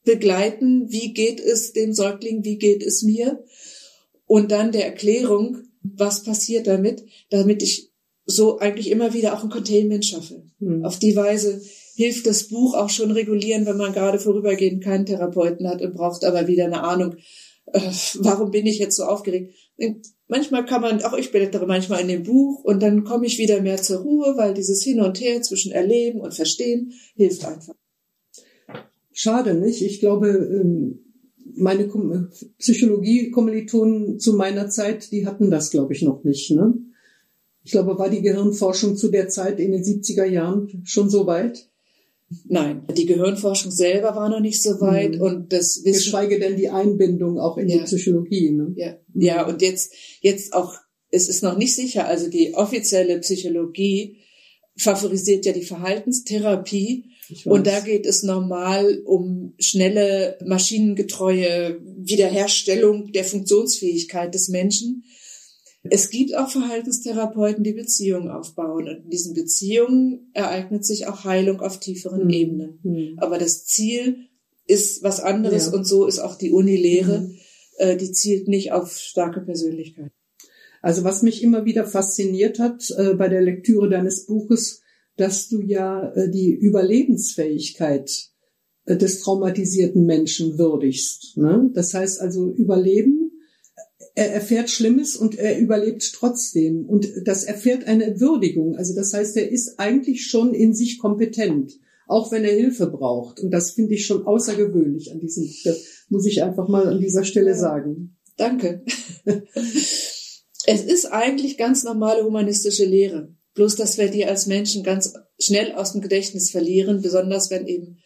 [0.03, 3.43] begleiten, wie geht es dem Säugling, wie geht es mir,
[4.25, 7.91] und dann der Erklärung, was passiert damit, damit ich
[8.25, 10.43] so eigentlich immer wieder auch ein Containment schaffe.
[10.59, 10.83] Mhm.
[10.83, 11.61] Auf die Weise
[11.95, 16.25] hilft das Buch auch schon regulieren, wenn man gerade vorübergehend keinen Therapeuten hat und braucht
[16.25, 17.15] aber wieder eine Ahnung,
[17.71, 17.79] äh,
[18.19, 19.55] warum bin ich jetzt so aufgeregt.
[20.27, 23.61] Manchmal kann man, auch ich blättere manchmal in dem Buch und dann komme ich wieder
[23.61, 27.75] mehr zur Ruhe, weil dieses Hin und Her zwischen Erleben und Verstehen hilft einfach.
[29.13, 29.81] Schade, nicht?
[29.81, 30.99] Ich glaube, ähm,
[31.55, 31.87] meine
[32.57, 36.51] Psychologie-Kommilitonen zu meiner Zeit, die hatten das, glaube ich, noch nicht.
[36.51, 36.73] Ne?
[37.63, 41.69] Ich glaube, war die Gehirnforschung zu der Zeit in den 70er Jahren schon so weit?
[42.47, 45.21] Nein, die Gehirnforschung selber war noch nicht so weit mhm.
[45.21, 45.93] und das Wissen.
[45.93, 47.77] Geschweige denn die Einbindung auch in ja.
[47.77, 48.51] die Psychologie.
[48.51, 48.73] Ne?
[48.75, 49.21] Ja, mhm.
[49.21, 50.73] ja, und jetzt, jetzt auch,
[51.11, 54.17] es ist noch nicht sicher, also die offizielle Psychologie
[54.77, 57.05] favorisiert ja die Verhaltenstherapie
[57.45, 65.03] und da geht es normal um schnelle, maschinengetreue Wiederherstellung der Funktionsfähigkeit des Menschen.
[65.89, 68.87] Es gibt auch Verhaltenstherapeuten, die Beziehungen aufbauen.
[68.87, 72.29] Und in diesen Beziehungen ereignet sich auch Heilung auf tieferen mhm.
[72.29, 72.79] Ebenen.
[72.83, 73.13] Mhm.
[73.17, 74.27] Aber das Ziel
[74.67, 75.73] ist was anderes ja.
[75.73, 77.21] und so ist auch die Unilehre.
[77.21, 77.37] Mhm.
[77.77, 80.11] Äh, die zielt nicht auf starke Persönlichkeit.
[80.81, 84.81] Also was mich immer wieder fasziniert hat äh, bei der Lektüre deines Buches,
[85.17, 88.29] dass du ja äh, die Überlebensfähigkeit
[88.85, 91.37] äh, des traumatisierten Menschen würdigst.
[91.37, 91.71] Ne?
[91.73, 93.24] Das heißt also Überleben
[94.15, 96.85] er erfährt Schlimmes und er überlebt trotzdem.
[96.85, 98.77] Und das erfährt eine Würdigung.
[98.77, 101.73] Also das heißt, er ist eigentlich schon in sich kompetent,
[102.07, 103.41] auch wenn er Hilfe braucht.
[103.41, 105.49] Und das finde ich schon außergewöhnlich an diesem,
[106.07, 108.15] muss ich einfach mal an dieser Stelle sagen.
[108.37, 108.83] Danke.
[110.65, 113.35] es ist eigentlich ganz normale humanistische Lehre.
[113.53, 117.97] Bloß, dass wir die als Menschen ganz schnell aus dem Gedächtnis verlieren, besonders wenn eben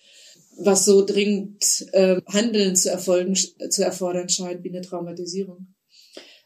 [0.58, 5.68] was so dringend äh, Handeln zu erfolgen, zu erfordern scheint wie eine Traumatisierung.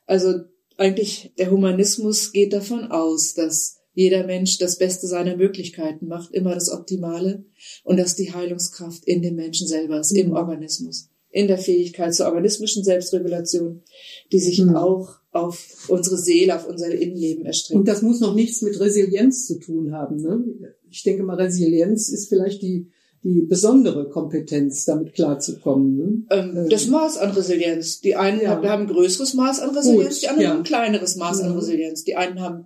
[0.05, 0.41] Also
[0.77, 6.55] eigentlich der Humanismus geht davon aus, dass jeder Mensch das Beste seiner Möglichkeiten macht, immer
[6.55, 7.45] das Optimale
[7.83, 10.19] und dass die Heilungskraft in dem Menschen selber ist, mhm.
[10.19, 13.83] im Organismus, in der Fähigkeit zur organismischen Selbstregulation,
[14.31, 14.75] die sich mhm.
[14.75, 17.79] auch auf unsere Seele, auf unser Innenleben erstreckt.
[17.79, 20.21] Und das muss noch nichts mit Resilienz zu tun haben.
[20.21, 20.73] Ne?
[20.89, 22.91] Ich denke mal, Resilienz ist vielleicht die
[23.23, 25.95] die besondere Kompetenz, damit klarzukommen.
[25.95, 26.25] Ne?
[26.29, 28.01] Ähm, ähm, das Maß an Resilienz.
[28.01, 28.49] Die einen ja.
[28.49, 30.49] haben, haben ein größeres Maß an Resilienz, Gut, die anderen ja.
[30.49, 31.45] haben ein kleineres Maß ja.
[31.45, 32.03] an Resilienz.
[32.03, 32.65] Die einen haben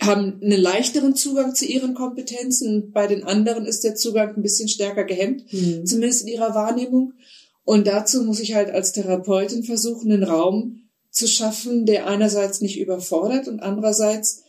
[0.00, 2.90] haben einen leichteren Zugang zu ihren Kompetenzen.
[2.90, 5.84] Bei den anderen ist der Zugang ein bisschen stärker gehemmt, mhm.
[5.84, 7.12] zumindest in ihrer Wahrnehmung.
[7.64, 12.80] Und dazu muss ich halt als Therapeutin versuchen, einen Raum zu schaffen, der einerseits nicht
[12.80, 14.42] überfordert und andererseits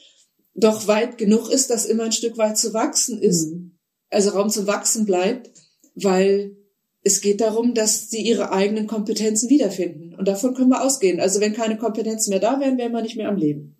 [0.54, 3.52] doch weit genug ist, dass immer ein Stück weit zu wachsen ist.
[3.52, 3.71] Mhm
[4.12, 5.52] also Raum zum Wachsen bleibt,
[5.96, 6.58] weil
[7.04, 10.14] es geht darum, dass sie ihre eigenen Kompetenzen wiederfinden.
[10.14, 11.20] Und davon können wir ausgehen.
[11.20, 13.78] Also wenn keine Kompetenzen mehr da wären, wären wir nicht mehr am Leben.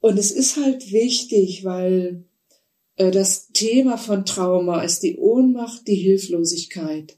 [0.00, 2.24] Und es ist halt wichtig, weil
[2.96, 7.16] äh, das Thema von Trauma ist die Ohnmacht, die Hilflosigkeit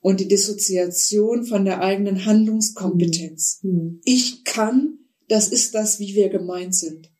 [0.00, 3.60] und die Dissoziation von der eigenen Handlungskompetenz.
[3.62, 4.00] Mhm.
[4.04, 7.10] Ich kann, das ist das, wie wir gemeint sind.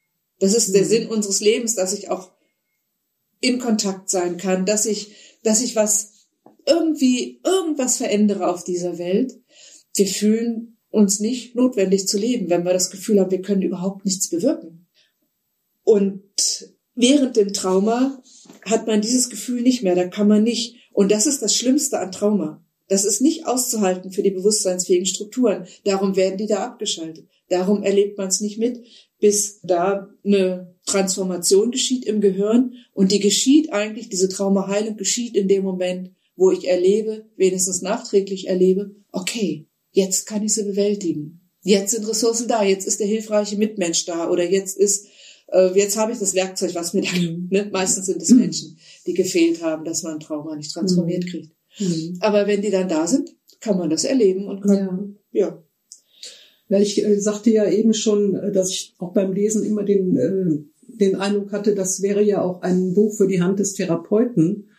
[0.41, 0.73] Das ist mhm.
[0.73, 2.33] der Sinn unseres Lebens, dass ich auch
[3.43, 6.29] in Kontakt sein kann, dass ich, dass ich was
[6.65, 9.39] irgendwie, irgendwas verändere auf dieser Welt.
[9.95, 14.05] Wir fühlen uns nicht notwendig zu leben, wenn wir das Gefühl haben, wir können überhaupt
[14.05, 14.87] nichts bewirken.
[15.83, 16.23] Und
[16.95, 18.23] während dem Trauma
[18.65, 20.77] hat man dieses Gefühl nicht mehr, da kann man nicht.
[20.93, 22.62] Und das ist das Schlimmste an Trauma.
[22.93, 25.67] Das ist nicht auszuhalten für die bewusstseinsfähigen Strukturen.
[25.85, 27.27] Darum werden die da abgeschaltet.
[27.49, 28.85] Darum erlebt man es nicht mit,
[29.19, 32.75] bis da eine Transformation geschieht im Gehirn.
[32.93, 38.49] Und die geschieht eigentlich, diese Traumaheilung geschieht in dem Moment, wo ich erlebe, wenigstens nachträglich
[38.49, 41.49] erlebe, okay, jetzt kann ich sie bewältigen.
[41.63, 45.07] Jetzt sind Ressourcen da, jetzt ist der hilfreiche Mitmensch da oder jetzt ist,
[45.47, 47.49] äh, jetzt habe ich das Werkzeug, was mir da, mhm.
[47.51, 47.71] ne?
[47.73, 48.41] meistens sind es mhm.
[48.41, 51.29] Menschen, die gefehlt haben, dass man Trauma nicht transformiert mhm.
[51.29, 51.53] kriegt.
[51.79, 52.19] Mhm.
[52.21, 55.47] Aber wenn die dann da sind, kann man das erleben und kann, ja.
[55.47, 55.65] ja.
[56.69, 60.17] Ja, ich äh, sagte ja eben schon, äh, dass ich auch beim Lesen immer den,
[60.17, 64.71] äh, den Eindruck hatte, das wäre ja auch ein Buch für die Hand des Therapeuten.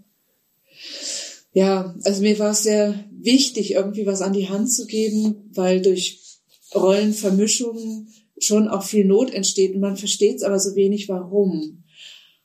[1.53, 5.81] ja, also mir war es sehr wichtig, irgendwie was an die Hand zu geben, weil
[5.81, 6.21] durch
[6.73, 11.83] Rollenvermischungen schon auch viel Not entsteht und man versteht es aber so wenig, warum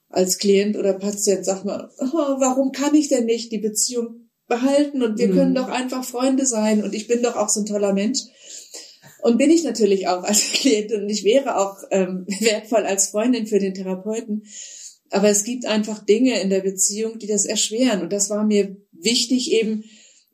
[0.08, 5.02] als Klient oder Patient sagt man, oh, warum kann ich denn nicht die Beziehung behalten
[5.02, 5.34] und wir mhm.
[5.34, 8.20] können doch einfach Freunde sein und ich bin doch auch so ein toller Mensch.
[9.24, 13.46] Und bin ich natürlich auch als Klientin und ich wäre auch ähm, wertvoll als Freundin
[13.46, 14.44] für den Therapeuten.
[15.08, 18.02] Aber es gibt einfach Dinge in der Beziehung, die das erschweren.
[18.02, 19.84] Und das war mir wichtig eben.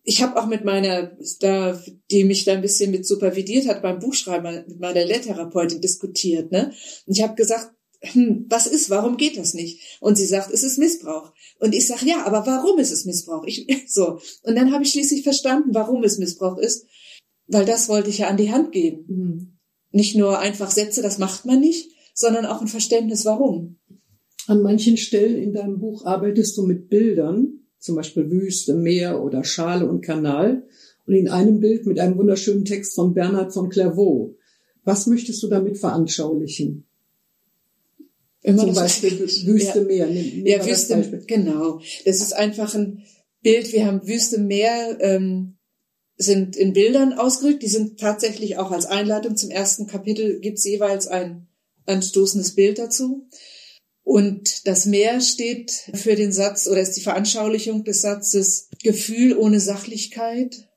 [0.03, 4.01] Ich habe auch mit meiner, da, die mich da ein bisschen mit supervidiert hat beim
[4.01, 6.51] Buchschreiben, mit meiner Lehrtherapeutin diskutiert.
[6.51, 6.73] Ne?
[7.07, 9.99] Und ich habe gesagt, hm, was ist, warum geht das nicht?
[10.01, 11.33] Und sie sagt, es ist Missbrauch.
[11.61, 13.45] Und ich sage, ja, aber warum ist es Missbrauch?
[13.45, 14.19] Ich, so.
[14.43, 16.87] Und dann habe ich schließlich verstanden, warum es Missbrauch ist,
[17.51, 19.05] weil das wollte ich ja an die Hand geben.
[19.09, 19.53] Mhm.
[19.93, 23.79] Nicht nur einfach Sätze, das macht man nicht, sondern auch ein Verständnis, warum.
[24.47, 29.43] An manchen Stellen in deinem Buch arbeitest du mit Bildern, zum Beispiel Wüste, Meer oder
[29.43, 30.67] Schale und Kanal.
[31.07, 34.37] Und in einem Bild mit einem wunderschönen Text von Bernhard von Clairvaux.
[34.85, 36.87] Was möchtest du damit veranschaulichen?
[38.43, 39.85] Immer Zum Beispiel Wüste ja.
[39.85, 40.07] Meer.
[40.07, 41.81] Nimm, ja, Wüste, genau.
[42.05, 43.03] Das ist einfach ein
[43.43, 43.73] Bild.
[43.73, 45.57] Wir haben Wüste Meer, ähm,
[46.21, 47.63] sind in Bildern ausgedrückt.
[47.63, 51.49] Die sind tatsächlich auch als Einleitung zum ersten Kapitel gibt's jeweils ein
[51.87, 53.29] anstoßendes Bild dazu.
[54.03, 59.61] Und das Meer steht für den Satz oder ist die Veranschaulichung des Satzes Gefühl ohne
[59.61, 60.69] Sachlichkeit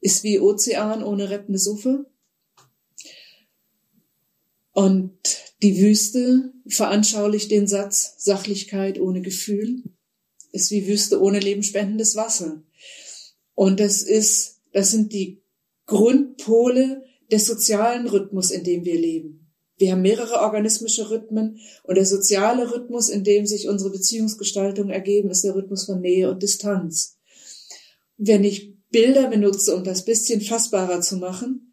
[0.00, 2.06] ist wie Ozean ohne rettende Suppe.
[4.72, 5.18] Und
[5.62, 9.82] die Wüste veranschaulicht den Satz, Sachlichkeit ohne Gefühl
[10.52, 12.62] ist wie Wüste ohne lebensspendendes Wasser.
[13.56, 15.42] Und das ist, das sind die
[15.86, 19.50] Grundpole des sozialen Rhythmus, in dem wir leben.
[19.78, 25.30] Wir haben mehrere organismische Rhythmen und der soziale Rhythmus, in dem sich unsere Beziehungsgestaltung ergeben,
[25.30, 27.18] ist der Rhythmus von Nähe und Distanz.
[28.16, 31.72] Wenn ich Bilder benutze, um das bisschen fassbarer zu machen,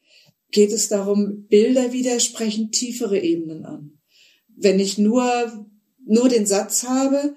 [0.51, 3.99] geht es darum, Bilder widersprechen tiefere Ebenen an.
[4.55, 5.67] Wenn ich nur,
[6.05, 7.35] nur den Satz habe,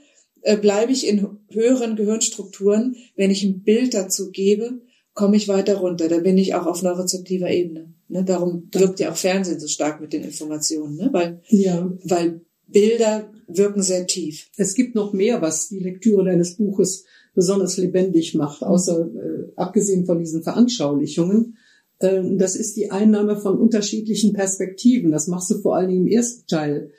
[0.61, 2.97] bleibe ich in höheren Gehirnstrukturen.
[3.17, 4.81] Wenn ich ein Bild dazu gebe,
[5.15, 6.09] komme ich weiter runter.
[6.09, 7.95] Da bin ich auch auf neurozeptiver Ebene.
[8.09, 8.25] Ne?
[8.25, 11.09] Darum wirkt ja auch Fernsehen so stark mit den Informationen, ne?
[11.13, 11.91] weil, ja.
[12.05, 14.51] weil Bilder wirken sehr tief.
[14.57, 20.07] Es gibt noch mehr, was die Lektüre deines Buches besonders lebendig macht, außer äh, abgesehen
[20.07, 21.57] von diesen Veranschaulichungen.
[22.01, 25.11] Ähm, das ist die Einnahme von unterschiedlichen Perspektiven.
[25.11, 26.91] Das machst du vor allen Dingen im ersten Teil.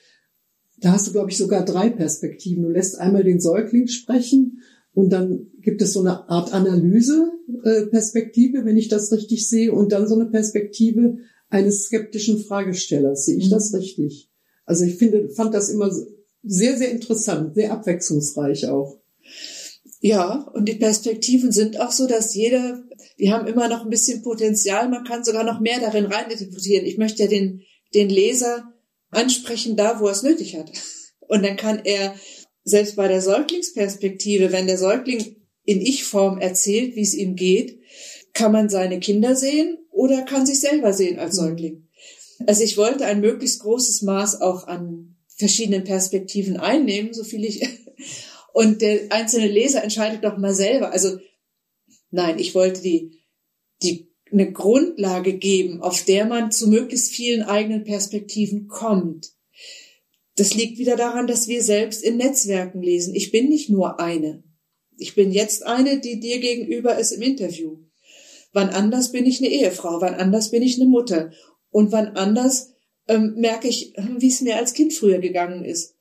[0.79, 2.61] Da hast du, glaube ich, sogar drei Perspektiven.
[2.63, 4.61] Du lässt einmal den Säugling sprechen
[4.93, 10.07] und dann gibt es so eine Art Analyse-Perspektive, wenn ich das richtig sehe, und dann
[10.07, 11.17] so eine Perspektive
[11.49, 13.25] eines skeptischen Fragestellers.
[13.25, 13.51] Sehe ich mhm.
[13.51, 14.29] das richtig?
[14.65, 15.91] Also ich finde, fand das immer
[16.43, 18.99] sehr, sehr interessant, sehr abwechslungsreich auch.
[19.99, 22.83] Ja, und die Perspektiven sind auch so, dass jeder
[23.19, 24.89] die haben immer noch ein bisschen Potenzial.
[24.89, 26.85] Man kann sogar noch mehr darin reininterpretieren.
[26.85, 27.61] Ich möchte ja den,
[27.93, 28.73] den Leser
[29.09, 30.71] ansprechen da, wo er es nötig hat.
[31.27, 32.15] Und dann kann er
[32.63, 37.79] selbst bei der Säuglingsperspektive, wenn der Säugling in Ich-Form erzählt, wie es ihm geht,
[38.33, 41.41] kann man seine Kinder sehen oder kann sich selber sehen als mhm.
[41.41, 41.87] Säugling.
[42.45, 47.61] Also ich wollte ein möglichst großes Maß auch an verschiedenen Perspektiven einnehmen, so viel ich.
[48.53, 50.91] Und der einzelne Leser entscheidet doch mal selber.
[50.91, 51.17] Also
[52.11, 53.23] nein, ich wollte die,
[53.83, 59.31] die eine Grundlage geben, auf der man zu möglichst vielen eigenen Perspektiven kommt.
[60.35, 63.15] Das liegt wieder daran, dass wir selbst in Netzwerken lesen.
[63.15, 64.43] Ich bin nicht nur eine.
[64.97, 67.77] Ich bin jetzt eine, die dir gegenüber ist im Interview.
[68.53, 71.31] Wann anders bin ich eine Ehefrau, wann anders bin ich eine Mutter
[71.69, 72.73] und wann anders
[73.07, 75.95] ähm, merke ich, wie es mir als Kind früher gegangen ist.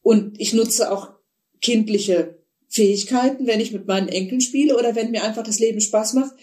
[0.00, 1.12] Und ich nutze auch
[1.60, 6.14] kindliche Fähigkeiten, wenn ich mit meinen Enkeln spiele oder wenn mir einfach das Leben Spaß
[6.14, 6.34] macht,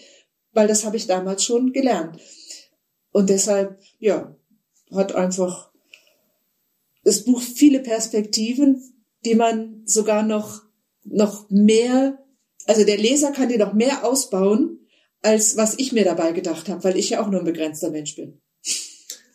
[0.52, 2.18] weil das habe ich damals schon gelernt.
[3.12, 4.36] Und deshalb, ja,
[4.92, 5.70] hat einfach
[7.04, 8.82] das Buch viele Perspektiven,
[9.24, 10.62] die man sogar noch,
[11.04, 12.18] noch mehr,
[12.66, 14.78] also der Leser kann die noch mehr ausbauen,
[15.22, 18.16] als was ich mir dabei gedacht habe, weil ich ja auch nur ein begrenzter Mensch
[18.16, 18.40] bin.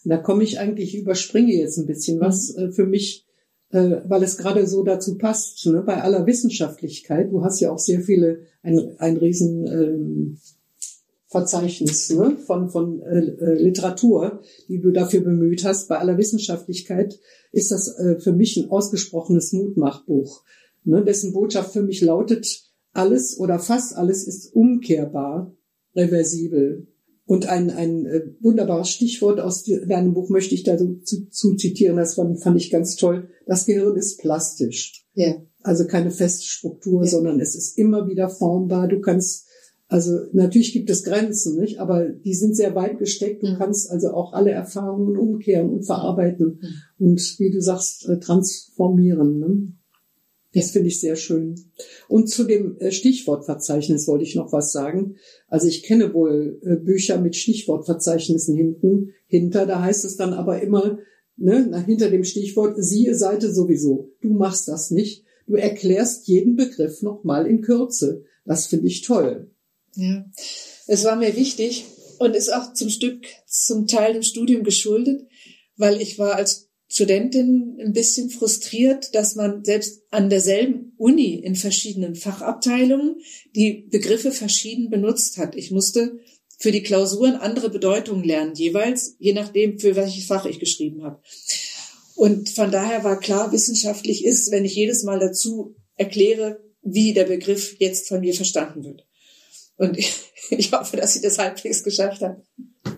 [0.04, 2.64] Da komme ich eigentlich, überspringe jetzt ein bisschen was mhm.
[2.64, 3.26] äh, für mich,
[3.70, 5.82] äh, weil es gerade so dazu passt, ne?
[5.82, 7.32] bei aller Wissenschaftlichkeit.
[7.32, 10.38] Du hast ja auch sehr viele, ein, ein riesen ähm,
[11.28, 12.38] Verzeichnis ne?
[12.46, 15.90] von, von äh, äh, Literatur, die du dafür bemüht hast.
[15.90, 17.20] Bei aller Wissenschaftlichkeit
[17.52, 20.44] ist das äh, für mich ein ausgesprochenes Mutmachbuch,
[20.84, 21.04] ne?
[21.04, 25.54] dessen Botschaft für mich lautet, alles oder fast alles ist umkehrbar,
[25.96, 26.88] reversibel.
[27.28, 31.56] Und ein, ein äh, wunderbares Stichwort aus deinem Buch möchte ich da so zu, zu
[31.56, 33.30] zitieren, das fand, fand ich ganz toll.
[33.48, 35.08] Das Gehirn ist plastisch.
[35.14, 35.42] Ja.
[35.64, 37.10] Also keine feste Struktur, ja.
[37.10, 38.88] sondern es ist immer wieder formbar.
[38.88, 39.45] Du kannst,
[39.88, 41.80] also natürlich gibt es Grenzen, nicht?
[41.80, 43.44] Aber die sind sehr weit gesteckt.
[43.44, 43.58] Du mhm.
[43.58, 47.08] kannst also auch alle Erfahrungen umkehren und verarbeiten mhm.
[47.08, 49.40] und wie du sagst, äh, transformieren.
[49.40, 49.74] Ne?
[50.56, 51.56] Das finde ich sehr schön.
[52.08, 55.18] Und zu dem äh, Stichwortverzeichnis wollte ich noch was sagen.
[55.50, 59.68] Also ich kenne wohl äh, Bücher mit Stichwortverzeichnissen hinten, hinter.
[59.68, 60.98] Da heißt es dann aber immer,
[61.38, 64.14] ne, hinter dem Stichwort, siehe Seite sowieso.
[64.22, 65.26] Du machst das nicht.
[65.46, 68.24] Du erklärst jeden Begriff nochmal in Kürze.
[68.46, 69.52] Das finde ich toll.
[69.96, 70.26] Ja,
[70.88, 71.86] es war mir wichtig
[72.20, 75.28] und ist auch zum Stück, zum Teil dem Studium geschuldet,
[75.78, 81.56] weil ich war als Studentin ein bisschen frustriert, dass man selbst an derselben Uni in
[81.56, 83.18] verschiedenen Fachabteilungen
[83.56, 85.56] die Begriffe verschieden benutzt hat.
[85.56, 86.20] Ich musste
[86.58, 91.22] für die Klausuren andere Bedeutungen lernen, jeweils, je nachdem, für welches Fach ich geschrieben habe.
[92.16, 97.26] Und von daher war klar, wissenschaftlich ist, wenn ich jedes Mal dazu erkläre, wie der
[97.26, 99.06] Begriff jetzt von mir verstanden wird.
[99.78, 102.42] Und ich, ich hoffe, dass ich das halbwegs geschafft habe.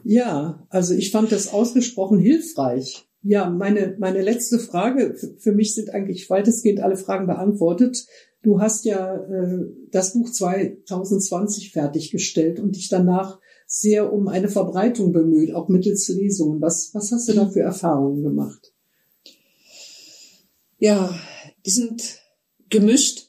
[0.04, 3.08] Ja, also ich fand das ausgesprochen hilfreich.
[3.24, 8.06] Ja, meine, meine letzte Frage, für mich sind eigentlich weitestgehend alle Fragen beantwortet.
[8.44, 15.12] Du hast ja äh, das Buch 2020 fertiggestellt und dich danach sehr um eine Verbreitung
[15.12, 16.62] bemüht, auch mittels Lesungen.
[16.62, 18.74] Was, was hast du da für Erfahrungen gemacht?
[20.80, 21.14] Ja,
[21.66, 22.22] die sind
[22.70, 23.27] gemischt.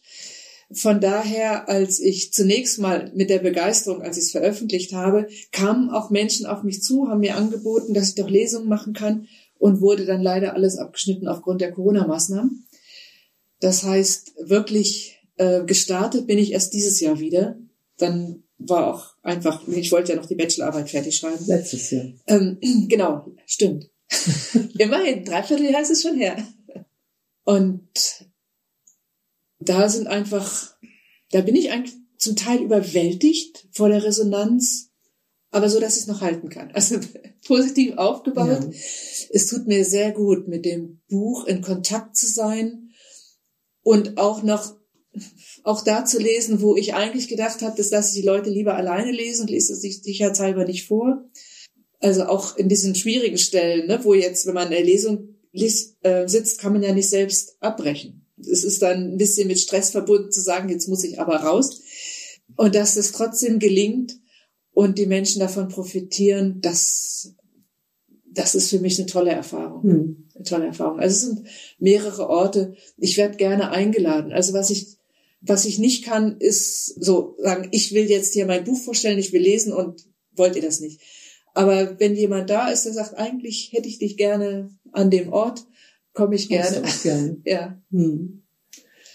[0.70, 5.88] Von daher, als ich zunächst mal mit der Begeisterung, als ich es veröffentlicht habe, kamen
[5.88, 9.28] auch Menschen auf mich zu, haben mir angeboten, dass ich doch Lesungen machen kann
[9.58, 12.66] und wurde dann leider alles abgeschnitten aufgrund der Corona-Maßnahmen.
[13.60, 17.58] Das heißt, wirklich äh, gestartet bin ich erst dieses Jahr wieder.
[17.96, 21.44] Dann war auch einfach, ich wollte ja noch die Bachelorarbeit fertig schreiben.
[21.46, 22.06] Letztes Jahr.
[22.26, 23.90] Ähm, genau, stimmt.
[24.78, 26.36] Immerhin, dreiviertel Jahr ist es schon her.
[27.44, 27.88] Und
[29.60, 30.76] da sind einfach,
[31.30, 34.88] da bin ich eigentlich zum Teil überwältigt vor der Resonanz
[35.50, 36.70] aber so, dass ich es noch halten kann.
[36.72, 36.96] Also
[37.46, 38.64] positiv aufgebaut.
[38.64, 38.70] Ja.
[39.30, 42.90] Es tut mir sehr gut, mit dem Buch in Kontakt zu sein
[43.82, 44.76] und auch noch
[45.64, 48.76] auch da zu lesen, wo ich eigentlich gedacht habe, das lasse ich die Leute lieber
[48.76, 51.28] alleine lesen und lese es sich sicherheitshalber nicht vor.
[51.98, 55.96] Also auch in diesen schwierigen Stellen, ne, wo jetzt, wenn man in der Lesung liest,
[56.04, 58.27] äh, sitzt, kann man ja nicht selbst abbrechen.
[58.40, 61.80] Es ist dann ein bisschen mit Stress verbunden zu sagen, jetzt muss ich aber raus.
[62.56, 64.18] Und dass das trotzdem gelingt,
[64.78, 67.34] und die Menschen davon profitieren, das,
[68.30, 69.82] das ist für mich eine tolle Erfahrung.
[69.82, 70.28] Hm.
[70.36, 71.00] Eine tolle Erfahrung.
[71.00, 71.48] Also es sind
[71.80, 72.74] mehrere Orte.
[72.96, 74.30] Ich werde gerne eingeladen.
[74.30, 74.86] Also was ich,
[75.40, 79.32] was ich nicht kann, ist so sagen, ich will jetzt hier mein Buch vorstellen, ich
[79.32, 81.00] will lesen und wollt ihr das nicht.
[81.54, 85.66] Aber wenn jemand da ist, der sagt, eigentlich hätte ich dich gerne an dem Ort,
[86.18, 86.82] komme ich gerne.
[87.02, 87.36] Gerne.
[87.44, 87.78] ja.
[87.92, 88.42] Hm.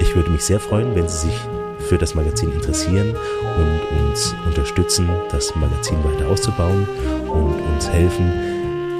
[0.00, 1.38] Ich würde mich sehr freuen, wenn Sie sich
[1.80, 3.14] für das Magazin interessieren
[3.58, 6.88] und uns unterstützen, das Magazin weiter auszubauen
[7.28, 8.32] und uns helfen,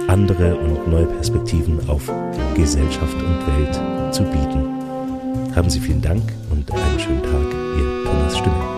[0.06, 2.12] andere und neue Perspektiven auf
[2.54, 3.80] Gesellschaft und Welt
[4.12, 4.66] zu bieten.
[5.56, 6.30] Haben Sie vielen Dank
[8.34, 8.73] Stimme.